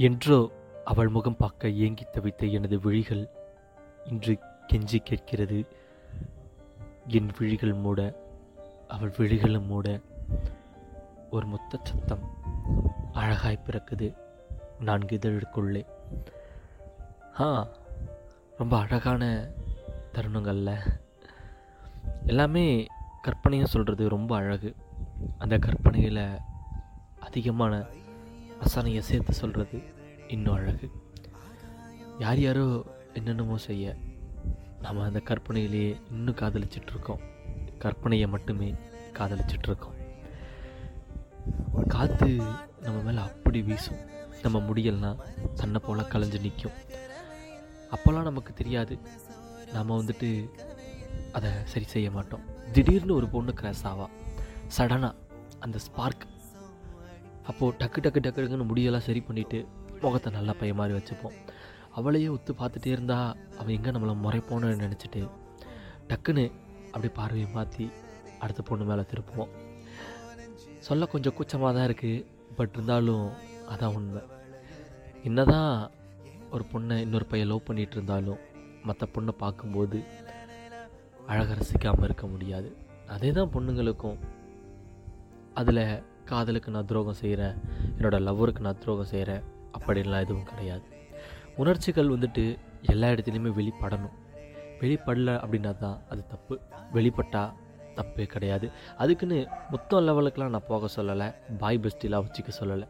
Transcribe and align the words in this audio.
என்றோ 0.00 0.50
அவள் 0.84 1.08
முகம் 1.08 1.36
பார்க்க 1.36 1.68
ஏங்கி 1.68 2.04
தவித்த 2.04 2.50
எனது 2.50 2.80
விழிகள் 2.80 3.28
இன்று 4.04 4.38
கெஞ்சி 4.66 4.96
கேட்கிறது. 4.96 5.66
என் 7.06 7.30
விழிகள் 7.38 7.72
மூட 7.72 8.14
அவள் 8.88 9.12
விழிகளும் 9.16 9.66
மூட 9.66 10.00
ஒரு 11.30 11.46
முத்த 11.46 11.78
சத்தம் 11.82 12.20
அழகாய் 13.12 13.62
பிறக்குது 13.66 14.16
நான்கு 14.80 15.18
இதழுக்குள்ளே. 15.18 15.86
ஆ 17.40 17.68
ரொம்ப 18.58 18.78
அழகான 18.78 19.48
தருணங்கள்ல. 20.12 20.78
எல்லாமே 22.26 22.86
கற்பனையும் 23.22 23.68
சொல்கிறது 23.68 24.08
ரொம்ப 24.08 24.36
அழகு. 24.36 24.76
அந்த 25.38 25.58
கற்பனையில் 25.58 26.38
அதிகமான 27.20 27.84
அசனையை 28.60 29.00
சேர்த்து 29.00 29.32
சொல்கிறது 29.32 29.78
இன்னும் 30.28 30.54
அழகு. 30.54 30.90
யார் 32.18 32.40
யாரோ 32.40 32.84
என்னென்னமோ 33.14 33.56
செய்ய 33.56 33.96
நம்ம 34.80 35.04
அந்த 35.04 35.22
கற்பனையிலேயே 35.24 36.00
இன்னும் 36.10 36.34
காதலிச்சிட்ருக்கோம். 36.34 37.22
கற்பனையை 37.78 38.28
மட்டுமே 38.28 38.74
காதலிச்சிட்டு 39.12 39.68
இருக்கோம் 39.68 39.98
காற்று 41.88 42.28
நம்ம 42.80 42.98
மேலே 43.00 43.18
அப்படி 43.18 43.62
வீசும். 43.62 44.00
நம்ம 44.42 44.58
முடியலனா 44.58 45.10
தன்னை 45.54 45.80
போல் 45.86 46.10
கலைஞ்சு 46.12 46.40
நிற்கும் 46.40 46.76
அப்போல்லாம் 47.94 48.22
நமக்கு 48.22 48.52
தெரியாது. 48.52 48.98
நாம் 49.72 49.90
வந்துட்டு 49.90 50.50
அதை 51.32 51.50
சரி 51.64 51.84
செய்ய 51.84 52.10
மாட்டோம். 52.10 52.44
திடீர்னு 52.72 53.14
ஒரு 53.14 53.28
பொண்ணு 53.28 53.52
கிராஸ் 53.54 53.86
ஆவா. 53.86 54.06
சடனாக 54.78 55.14
அந்த 55.58 55.78
ஸ்பார்க் 55.78 56.24
அப்போது 57.50 57.76
டக்கு 57.80 58.00
டக்கு 58.04 58.20
டக்கு 58.24 58.40
டக்குன்னு 58.42 58.70
முடியெல்லாம் 58.70 59.06
சரி 59.08 59.20
பண்ணிவிட்டு 59.28 59.58
முகத்தை 60.02 60.30
நல்லா 60.38 60.52
பைய 60.60 60.74
மாதிரி 60.80 60.94
வச்சுப்போம். 60.96 61.36
அவளையே 61.98 62.28
ஒத்து 62.34 62.52
பார்த்துட்டே 62.60 62.90
இருந்தா 62.96 63.16
அவள் 63.60 63.74
எங்கே 63.76 63.90
நம்மளை 63.96 64.14
முறைப்போன்னு 64.24 64.68
நினச்சிட்டு 64.84 65.22
டக்குன்னு 66.10 66.44
அப்படி 66.92 67.08
பார்வையை 67.18 67.48
மாற்றி 67.56 67.84
அடுத்த 68.44 68.60
பொண்ணு 68.68 68.84
மேலே 68.90 69.02
திருப்புவோம். 69.10 69.50
சொல்ல 70.88 71.06
கொஞ்சம் 71.14 71.34
கூச்சமாக 71.38 71.72
தான் 71.76 71.86
இருக்குது 71.88 72.24
பட் 72.58 72.74
இருந்தாலும் 72.76 73.26
அதான் 73.72 73.96
உண்மை. 73.98 74.22
என்ன 75.28 75.40
தான் 75.52 75.72
ஒரு 76.54 76.64
பொண்ணை 76.72 76.96
இன்னொரு 77.06 77.26
பையன் 77.32 77.50
லவ் 77.50 77.66
பண்ணிகிட்டு 77.68 77.96
இருந்தாலும் 77.98 78.40
மற்ற 78.88 79.06
பொண்ணை 79.14 79.32
பார்க்கும்போது 79.42 79.98
அழகை 81.32 81.54
ரசிக்காமல் 81.58 82.06
இருக்க 82.08 82.26
முடியாது. 82.34 82.70
அதே 83.14 83.30
தான் 83.38 83.52
பொண்ணுங்களுக்கும். 83.54 84.18
அதில் 85.60 85.82
காதலுக்கு 86.30 86.70
நான் 86.70 86.86
துரோகம் 86.86 87.20
செய்கிறேன். 87.22 87.54
என்னோடய 87.98 88.20
லவ்வருக்கு 88.28 88.60
நான் 88.60 88.78
துரோகம் 88.78 89.10
செய்கிறேன். 89.12 89.42
அப்படின்லாம் 89.78 90.20
எதுவும் 90.20 90.44
கிடையாது. 90.44 90.82
உணர்ச்சிகள் 91.56 92.08
வந்துட்டு 92.08 92.58
எல்லா 92.82 93.08
இடத்துலையுமே 93.08 93.50
வெளிப்படணும். 93.60 94.16
வெளிப்படல 94.80 95.32
அப்படின்னா 95.44 95.76
தான் 95.76 95.98
அது 96.10 96.26
தப்பு. 96.26 96.58
வெளிப்பட்டால் 96.94 97.52
தப்பே 97.94 98.24
கிடையாது. 98.26 98.70
அதுக்குன்னு 98.98 99.46
மொத்தம் 99.70 100.08
லெவலுக்கெலாம் 100.08 100.48
நான் 100.48 100.68
போக 100.68 100.88
சொல்லலை. 100.96 101.34
பாய் 101.58 101.80
பெஸ்டிலாம் 101.82 102.24
வச்சுக்க 102.24 102.50
சொல்லலை. 102.60 102.86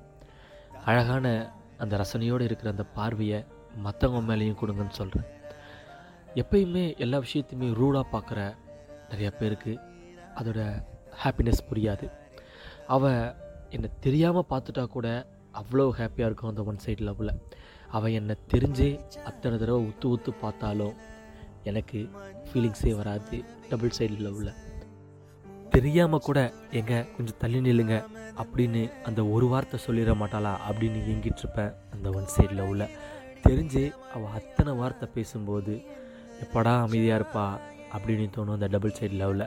அழகான 0.84 1.52
அந்த 1.78 1.96
ரசனையோடு 1.96 2.40
இருக்கிற 2.40 2.70
அந்த 2.70 2.84
பார்வையை 2.84 3.44
மற்றவங்க 3.84 4.22
மேலேயும் 4.30 4.56
கொடுங்கன்னு 4.60 4.98
சொல்கிறேன் 5.00 5.28
எப்பயுமே 6.34 6.96
எல்லா 6.96 7.18
விஷயத்தையுமே 7.18 7.74
ரூடாக 7.74 8.06
பார்க்குற 8.12 8.40
நிறையா 9.10 9.30
பேருக்கு 9.36 9.78
அதோட 10.34 10.84
ஹாப்பினஸ் 11.24 11.66
புரியாது. 11.70 12.06
அவள் 12.90 13.20
என்னை 13.70 13.88
தெரியாமல் 14.00 14.48
பார்த்துட்டா 14.50 14.86
கூட 14.86 15.08
அவ்வளோ 15.54 15.90
ஹாப்பியாக 15.92 16.28
இருக்கும் 16.28 16.50
அந்த 16.50 16.62
ஒன் 16.62 16.80
சைடு 16.84 17.02
லவ்வில் 17.02 17.32
அவள் 17.88 18.12
என்னை 18.12 18.34
தெரிஞ்சு 18.54 18.88
அத்தனை 19.24 19.58
தடவை 19.58 19.80
உத்து 19.86 20.06
உத்து 20.06 20.32
பார்த்தாலும் 20.40 20.94
எனக்கு 21.62 22.00
ஃபீலிங்ஸே 22.44 22.94
வராது 22.94 23.38
டபுள் 23.68 23.96
சைடு 23.98 24.18
லவ்வில் 24.20 24.52
தெரியாமல் 25.70 26.20
கூட 26.20 26.38
எங்க 26.70 27.06
கொஞ்சம் 27.16 27.38
தள்ளி 27.38 27.60
நில்லுங்க 27.60 27.96
அப்படின்னு 28.36 28.82
அந்த 29.02 29.26
ஒரு 29.26 29.46
வார்த்தை 29.46 29.80
சொல்லிட 29.86 30.12
மாட்டாளா 30.14 30.52
அப்படின்னு 30.68 31.00
எங்கிட்டிருப்பேன் 31.10 31.74
அந்த 31.92 32.10
ஒன் 32.10 32.28
சைடு 32.36 32.54
லவ்வில் 32.54 32.86
தெரிஞ்சு 33.44 33.82
அவள் 34.14 34.34
அத்தனை 34.34 34.72
வார்த்தை 34.72 35.08
பேசும்போது 35.14 35.74
எப்படா 36.42 36.80
அமைதியாக 36.80 37.20
இருப்பா? 37.20 37.46
அப்படின்னு 37.94 38.26
தோணும் 38.36 38.52
அந்த 38.52 38.66
டபுள் 38.66 38.96
சைடு 39.00 39.16
லவ்வில் 39.16 39.46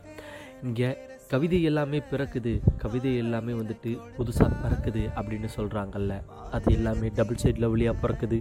இங்கே 0.68 0.90
கவிதை 1.32 1.58
எல்லாமே 1.64 2.00
பிறக்குது. 2.12 2.52
கவிதை 2.78 3.12
எல்லாமே 3.18 3.54
வந்துட்டு 3.54 3.92
புதுசாக 4.18 4.58
பிறக்குது 4.64 5.02
அப்படின்னு 5.20 5.50
சொல்கிறாங்கல்ல 5.56 6.14
அது 6.52 6.74
எல்லாமே 6.74 7.08
டபுள் 7.18 7.40
சைடில் 7.44 7.64
லவ்லியாக 7.64 8.02
பிறக்குது. 8.04 8.38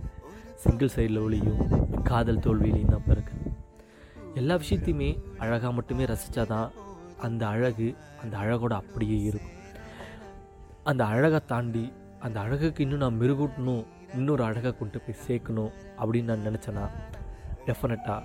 சிங்கிள் 0.64 0.92
சைடில் 0.94 1.18
லவ்லியும் 1.18 1.62
காதல் 2.02 2.44
தோல்வியிலையும் 2.46 2.92
தான் 2.94 3.08
பிறக்குது. 3.08 3.44
எல்லா 4.34 4.54
விஷயத்தையுமே 4.54 5.08
அழகாக 5.38 5.72
மட்டுமே 5.72 6.04
ரசித்தாதான் 6.04 6.68
அந்த 7.20 7.42
அழகு 7.46 7.88
அந்த 8.22 8.34
அழகோட 8.36 8.74
அப்படியே 8.82 9.18
இருக்கும். 9.30 9.56
அந்த 10.90 11.02
அழகை 11.04 11.40
தாண்டி 11.46 11.84
அந்த 12.20 12.40
அழகுக்கு 12.40 12.80
இன்னும் 12.84 13.02
நான் 13.04 13.20
மெருகூட்டணும் 13.20 13.84
இன்னொரு 14.14 14.42
அழகை 14.44 14.70
கொண்டு 14.78 14.98
போய் 15.00 15.22
சேர்க்கணும் 15.26 15.72
அப்படின்னு 16.00 16.30
நான் 16.30 16.46
நினச்சேன்னா 16.48 16.86
டெஃபினட்டாக 17.66 18.22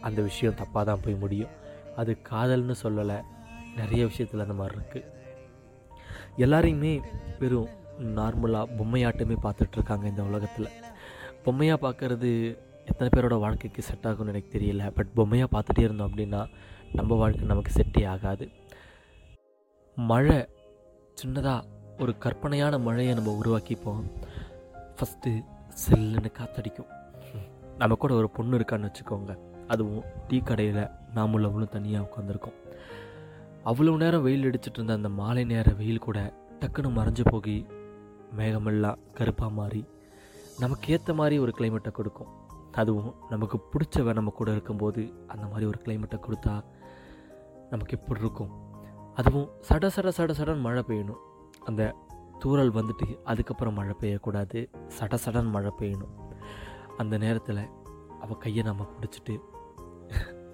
அந்த 0.00 0.20
விஷயம் 0.22 0.58
தப்பாக 0.60 0.84
தான் 0.84 1.02
போய் 1.04 1.22
முடியும். 1.24 1.54
அது 1.96 2.12
காதல்னு 2.30 2.74
சொல்லலை 2.82 3.18
நிறைய 3.76 4.06
விஷயத்தில் 4.06 4.40
அந்த 4.40 4.54
மாதிரி 4.54 4.76
இருக்குது 4.78 5.14
எல்லாரையுமே 6.44 6.92
வெறும் 7.38 7.68
நார்மலாக 8.18 8.72
பொம்மையாட்டமே 8.78 9.36
பார்த்துட்ருக்காங்க 9.42 10.04
இந்த 10.04 10.22
உலகத்தில். 10.22 10.68
பொம்மையாக 11.44 11.78
பார்க்குறது 11.84 12.58
எத்தனை 12.86 13.08
பேரோட 13.14 13.38
வாழ்க்கைக்கு 13.38 13.82
செட் 13.82 14.06
ஆகும்னு 14.08 14.26
எனக்கு 14.26 14.58
தெரியல. 14.58 14.90
பட் 14.94 15.12
பொம்மையாக 15.14 15.50
பார்த்துட்டே 15.54 15.82
இருந்தோம் 15.82 16.12
அப்படின்னா 16.12 16.50
நம்ம 16.92 17.14
வாழ்க்கை 17.14 17.46
நமக்கு 17.46 17.72
செட்டே 17.72 18.08
ஆகாது. 18.08 18.48
மழை 19.96 20.48
சின்னதாக 21.22 21.62
ஒரு 21.98 22.14
கற்பனையான 22.18 22.78
மழையை 22.78 23.14
நம்ம 23.14 23.38
உருவாக்கிப்போம். 23.42 24.02
ஃபஸ்ட்டு 24.96 25.30
செல்லுன்னு 25.84 26.30
காத்தடிக்கும். 26.38 26.90
நம்ம 27.78 27.94
கூட 27.94 28.14
ஒரு 28.14 28.30
பொண்ணு 28.30 28.58
இருக்கான்னு 28.58 28.90
வச்சுக்கோங்க. 28.90 29.32
அதுவும் 29.68 30.04
டீ 30.28 30.38
கடையில் 30.40 30.88
நாமும் 31.14 31.50
அவளும் 31.50 31.68
தனியாக 31.68 32.06
உட்காந்துருக்கோம் 32.06 32.58
அவ்வளோ 33.68 33.92
நேரம் 34.00 34.24
வெயில் 34.24 34.44
அடிச்சிட்டு 34.48 34.78
இருந்த 34.78 34.92
அந்த 34.92 35.08
மாலை 35.20 35.42
நேர 35.52 35.68
வெயில் 35.78 36.04
கூட 36.04 36.18
டக்குன்னு 36.60 36.90
மறைஞ்சு 36.98 37.22
போகி 37.30 37.54
மேகமெல்லாம் 38.38 39.00
கருப்பாக 39.16 39.50
மாறி 39.58 39.80
நமக்கு 40.62 40.92
ஏற்ற 40.92 41.14
மாதிரி 41.20 41.36
ஒரு 41.44 41.52
கிளைமேட்டை 41.58 41.90
கொடுக்கும். 41.90 42.30
அதுவும் 42.80 43.10
நமக்கு 43.28 43.56
பிடிச்சவ 43.72 44.14
நம்ம 44.18 44.34
கூட 44.38 44.50
இருக்கும்போது 44.56 45.02
அந்த 45.26 45.44
மாதிரி 45.46 45.66
ஒரு 45.66 45.78
கிளைமேட்டை 45.84 46.18
கொடுத்தா 46.26 46.54
நமக்கு 47.70 47.96
எப்படி 47.98 48.20
இருக்கும்? 48.20 48.52
அதுவும் 49.14 49.48
சட 49.68 49.90
சட 49.96 50.08
சட 50.18 50.32
சடன் 50.40 50.64
மழை 50.66 50.82
பெய்யணும். 50.88 51.20
அந்த 51.64 51.82
தூறல் 52.44 52.74
வந்துட்டு 52.78 53.06
அதுக்கப்புறம் 53.24 53.74
மழை 53.74 53.94
பெய்யக்கூடாது. 54.00 54.60
சட 54.98 55.18
சடன் 55.26 55.54
மழை 55.56 55.72
பெய்யணும். 55.80 56.16
அந்த 56.96 57.14
நேரத்தில் 57.18 57.64
அவள் 58.24 58.42
கையை 58.44 58.64
நம்ம 58.64 58.86
பிடிச்சிட்டு 58.96 59.36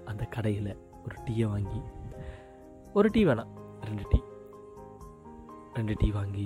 அந்த 0.05 0.23
கடையில் 0.35 0.77
ஒரு 1.03 1.17
டீயை 1.25 1.47
வாங்கி 1.55 1.81
ஒரு 2.97 3.09
டீ 3.13 3.21
வேணாம். 3.25 3.51
ரெண்டு 3.87 4.03
டீ. 4.09 4.17
ரெண்டு 5.77 5.93
டீ 5.99 6.07
வாங்கி 6.17 6.45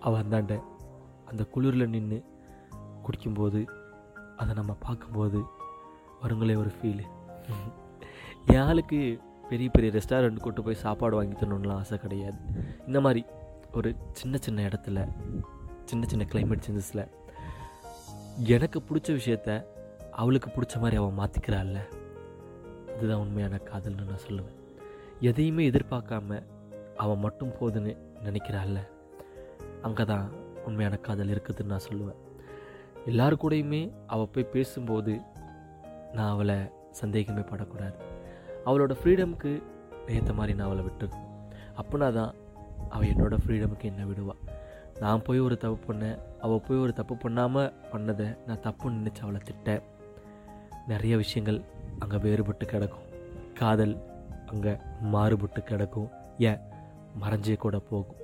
அவள் 0.00 0.20
அந்தாண்ட 0.22 0.54
அந்த 1.30 1.42
குளிரில் 1.54 1.92
நின்று 1.94 2.18
குடிக்கும்போது 3.04 3.60
அதை 4.36 4.52
நம்ம 4.54 4.72
பார்க்கும்போது 4.86 5.40
வருங்களே 6.22 6.56
ஒரு 6.62 6.72
ஃபீலு 6.76 7.04
என் 8.54 8.64
ஆளுக்கு 8.68 9.00
பெரிய 9.50 9.68
பெரிய 9.70 9.90
ரெஸ்டாரண்ட் 9.98 10.42
கூட்டு 10.44 10.62
போய் 10.62 10.82
சாப்பாடு 10.84 11.16
வாங்கி 11.16 11.36
தரணும்லாம் 11.36 11.80
ஆசை 11.82 11.98
கிடையாது. 11.98 12.38
இந்த 12.86 13.00
மாதிரி 13.00 13.22
ஒரு 13.72 13.90
சின்ன 14.12 14.36
சின்ன 14.40 14.66
இடத்துல 14.68 14.98
சின்ன 15.84 16.06
சின்ன 16.06 16.26
கிளைமேட் 16.32 16.66
சேஞ்சஸில் 16.66 17.04
எனக்கு 18.54 18.80
பிடிச்ச 18.88 19.08
விஷயத்த 19.20 19.50
அவளுக்கு 20.12 20.50
பிடிச்ச 20.50 20.76
மாதிரி 20.76 20.98
அவள் 21.00 21.18
மாற்றிக்கிறாள்ல 21.20 21.80
அதுதான் 22.94 23.22
உண்மையான 23.24 23.60
காதல்னு 23.70 24.08
நான் 24.10 24.26
சொல்லுவேன். 24.28 24.57
எதையுமே 25.20 25.70
எதிர்பார்க்காம 25.70 26.42
அவன் 26.96 27.18
மட்டும் 27.18 27.54
போதுன்னு 27.60 27.96
நினைக்கிறாள்ல? 28.24 28.78
அங்கே 29.82 30.04
தான் 30.04 30.30
உண்மையான 30.64 30.96
காதல் 30.96 31.28
இருக்குதுன்னு 31.28 31.64
நான் 31.64 31.86
சொல்லுவேன். 31.88 32.18
எல்லாரு 33.06 33.34
கூடயுமே 33.42 33.92
அவள் 34.06 34.28
போய் 34.28 34.44
பேசும்போது 34.44 35.20
நான் 36.12 36.30
அவளை 36.30 36.56
சந்தேகமே 36.90 37.40
படக்கூடாது. 37.40 37.96
அவளோட 38.64 38.96
ஃப்ரீடமுக்கு 39.00 39.62
ஏற்ற 40.06 40.32
மாதிரி 40.32 40.58
நான் 40.58 40.66
அவளை 40.66 40.84
விட்டுருக்கணும் 40.84 41.34
அப்படின்னா 41.76 42.12
தான் 42.12 42.34
அவள் 42.88 43.06
என்னோடய 43.06 43.38
ஃப்ரீடமுக்கு 43.44 43.82
என்ன 43.82 44.04
விடுவாள் 44.04 44.42
நான் 45.00 45.22
போய் 45.22 45.38
ஒரு 45.38 45.56
தப்பு 45.56 45.94
பண்ணேன் 45.94 46.18
அவள் 46.40 46.64
போய் 46.68 46.78
ஒரு 46.78 46.92
தப்பு 46.92 47.16
பண்ணாமல் 47.16 47.72
பண்ணதை 47.92 48.36
நான் 48.46 48.64
தப்புன்னு 48.66 49.00
நினச்சி 49.00 49.20
அவளை 49.20 49.40
திட்டேன் 49.44 49.82
நிறைய 50.86 51.16
விஷயங்கள் 51.16 51.62
அங்கே 51.98 52.16
வேறுபட்டு 52.16 52.64
கிடக்கும். 52.64 53.06
காதல் 53.54 54.07
அங்கே 54.50 54.72
மாறுபட்டு 55.00 55.62
கிடக்கும். 55.62 56.10
ஏன்? 56.38 56.60
மறைஞ்சே 57.20 57.56
கூட 57.56 57.78
போகும். 57.78 58.18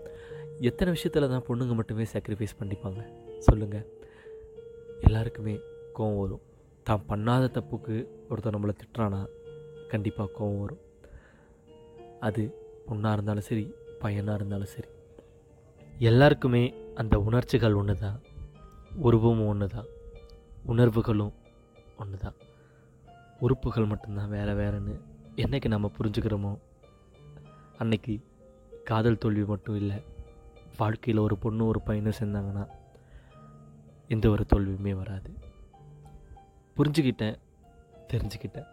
எத்தனை 0.60 0.92
விஷயத்தில் 0.92 1.28
தான் 1.28 1.46
பொண்ணுங்க 1.48 1.74
மட்டுமே 1.74 2.04
சாக்ரிஃபைஸ் 2.12 2.58
பண்ணிப்பாங்க? 2.60 3.00
சொல்லுங்கள் 3.38 3.86
எல்லாருக்குமே 5.00 5.54
கோவம் 5.98 6.18
வரும். 6.18 6.42
தான் 6.82 7.04
பண்ணாத 7.08 7.44
தப்புக்கு 7.50 7.94
ஒருத்தர் 8.30 8.56
நம்மளை 8.56 8.74
திட்டுறானா? 8.80 9.20
கண்டிப்பாக 9.88 10.30
கோவம் 10.38 10.60
வரும். 10.60 10.82
அது 12.20 12.42
பொண்ணாக 12.88 13.12
இருந்தாலும் 13.12 13.48
சரி 13.48 13.74
பையனாக 14.02 14.34
இருந்தாலும் 14.34 14.72
சரி. 14.74 14.88
எல்லாருக்குமே 15.98 16.62
அந்த 16.94 17.18
உணர்ச்சிகள் 17.18 17.74
ஒன்று 17.74 17.98
தான் 17.98 18.20
உருவமும் 18.98 19.46
ஒன்று 19.46 19.68
தான் 19.68 19.88
உணர்வுகளும் 20.66 21.32
ஒன்று 21.98 22.16
தான் 22.18 22.36
உறுப்புகள் 23.40 23.86
மட்டும்தான் 23.86 24.28
வேறு 24.28 24.54
வேறுன்னு 24.54 24.94
என்னைக்கு 25.36 25.68
நம்ம 25.68 25.90
புரிஞ்சுக்கிறோமோ 25.98 26.58
அன்னைக்கு 27.78 28.24
காதல் 28.84 29.18
தோல்வி 29.18 29.44
மட்டும் 29.44 29.76
இல்லை 29.76 30.02
வாழ்க்கையில் 30.78 31.22
ஒரு 31.22 31.36
பொண்ணு 31.36 31.66
ஒரு 31.66 31.80
பையனும் 31.80 32.12
சேர்ந்தாங்கன்னா 32.18 32.66
எந்த 34.08 34.28
ஒரு 34.28 34.44
தோல்வியுமே 34.54 34.90
வராது. 34.90 35.34
புரிஞ்சுக்கிட்டேன் 36.76 37.38
தெரிஞ்சுக்கிட்டேன். 38.12 38.66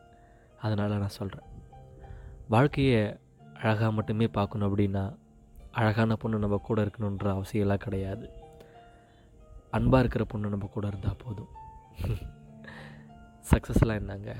அதனால் 0.61 0.97
நான் 0.97 1.09
சொல்கிறேன் 1.09 1.47
வாழ்க்கையை 2.49 3.17
அழகாக 3.53 3.91
மட்டுமே 3.91 4.27
பார்க்கணும் 4.27 4.77
அப்படின்னா 4.77 5.17
அழகான 5.71 6.15
பொண்ணு 6.15 6.39
நம்ம 6.39 6.57
கூட 6.57 6.85
இருக்கணுன்ற 6.85 7.41
அவசியம்லாம் 7.41 7.77
கிடையாது. 7.77 8.29
அன்பாக 9.71 9.99
இருக்கிற 9.99 10.23
பொண்ணு 10.23 10.49
நம்ம 10.49 10.69
கூட 10.73 10.87
இருந்தால் 10.87 11.17
போதும். 11.17 11.47
சக்ஸஸ்லாம் 13.51 13.95
என்னங்க? 13.95 14.35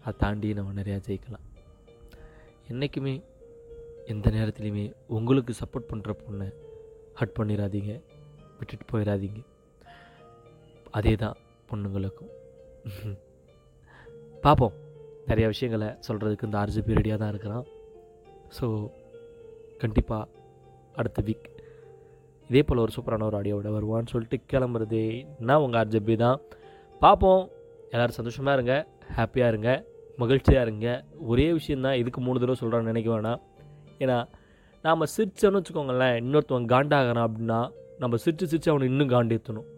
அதை 0.00 0.14
தாண்டி 0.18 0.54
நம்ம 0.54 0.80
நிறையா 0.80 0.84
ஜெயிக்கலாம். 0.84 1.46
என்றைக்குமே 2.70 3.14
எந்த 4.12 4.30
நேரத்துலையுமே 4.30 4.84
உங்களுக்கு 5.16 5.52
சப்போர்ட் 5.60 5.90
பண்ணுற 5.90 6.12
பொண்ணை 6.22 6.48
ஹட் 7.20 7.36
பண்ணிடாதீங்க 7.38 7.92
விட்டுட்டு 8.58 8.84
போயிடாதீங்க 8.92 9.40
அதே 10.98 11.12
தான் 11.16 11.36
பொண்ணுங்களுக்கும். 11.70 12.32
பார்ப்போம் 14.44 14.76
நிறைய 15.26 15.46
விஷயங்களை 15.52 15.88
சொல்கிறதுக்கு 16.06 16.48
இந்த 16.48 16.58
ஆர்ஜிபி 16.62 16.98
ரெடியாக 16.98 17.18
தான் 17.22 17.32
இருக்கிறான். 17.34 17.64
ஸோ 18.56 18.66
கண்டிப்பாக 19.82 20.28
அடுத்த 21.00 21.22
வீக் 21.22 21.48
இதே 22.50 22.62
போல் 22.68 22.82
ஒரு 22.84 22.92
சூப்பரான 22.96 23.26
ஒரு 23.28 23.36
ஆடியோட 23.40 23.70
வருவான்னு 23.76 24.12
சொல்லிட்டு 24.12 24.38
கிளம்புறது 24.52 25.00
நான் 25.48 25.62
உங்கள் 25.64 25.80
ஆர்ஜிபி 25.82 26.16
தான். 26.16 26.38
பார்ப்போம் 27.02 27.42
எல்லோரும் 27.92 28.18
சந்தோஷமாக 28.18 28.56
இருங்க. 28.58 28.74
ஹாப்பியாக 29.16 29.52
இருங்க. 29.52 29.70
மகிழ்ச்சியாக 30.18 30.66
இருங்க. 30.66 31.04
ஒரே 31.20 31.52
விஷயந்தான் 31.52 31.94
இதுக்கு 31.94 32.20
மூணு 32.20 32.38
தடவை 32.38 32.56
சொல்கிறான்னு 32.60 32.90
நினைக்க 32.92 33.08
வேணாம். 33.10 33.40
ஏன்னா 33.98 34.18
நாம் 34.82 35.10
சிரிச்சோன்னு 35.16 35.60
வச்சுக்கோங்களேன் 35.60 36.16
இன்னொருத்தவன் 36.24 36.70
காண்டாகிறான் 36.74 37.26
அப்படின்னா 37.28 37.60
நம்ம 37.98 38.16
சிரித்து 38.16 38.46
சிரித்து 38.46 38.70
அவனை 38.70 38.88
இன்னும் 38.88 39.08
காண்டேற்றணும் 39.08 39.68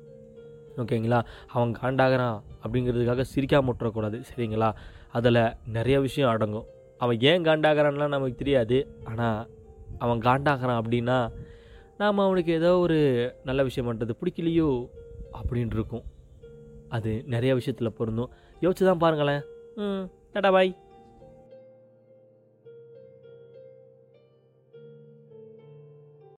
ஓகேங்களா? 0.76 1.22
அவன் 1.46 1.72
காண்டாகிறான் 1.82 2.42
அப்படிங்கிறதுக்காக 2.64 3.24
சிரிக்காம 3.34 3.70
விட்டுறக்கூடாது. 3.70 4.22
சரிங்களா? 4.30 4.74
அதில் 5.12 5.54
நிறைய 5.72 6.00
விஷயம் 6.00 6.30
அடங்கும். 6.30 6.66
அவன் 6.98 7.20
ஏன் 7.20 7.42
காண்டாகிறான்லாம் 7.42 8.14
நமக்கு 8.16 8.34
தெரியாது. 8.34 8.78
ஆனால் 9.04 9.48
அவன் 9.98 10.18
காண்டாகிறான் 10.18 10.80
அப்படின்னா 10.82 11.18
நாம் 11.98 12.18
அவனுக்கு 12.18 12.52
ஏதோ 12.52 12.78
ஒரு 12.78 12.98
நல்ல 13.44 13.62
விஷயம் 13.62 13.88
பண்ணுறது 13.88 14.10
பிடிக்கலையோ 14.20 14.68
அப்படின்ட்டு 15.32 15.76
இருக்கும். 15.78 16.02
அது 16.88 17.22
நிறைய 17.26 17.54
விஷயத்தில் 17.54 17.92
பொருந்தும். 17.92 18.30
யோசிச்சு 18.60 18.84
தான் 18.84 18.98
பாருங்களேன். 18.98 19.42
ம். 19.74 20.04
டாடா 20.34 20.50
பாய் 20.50 20.70